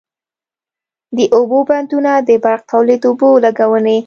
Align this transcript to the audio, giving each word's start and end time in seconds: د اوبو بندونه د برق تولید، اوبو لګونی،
د 1.17 1.19
اوبو 1.35 1.59
بندونه 1.69 2.11
د 2.27 2.29
برق 2.43 2.61
تولید، 2.71 3.01
اوبو 3.09 3.29
لګونی، 3.45 3.97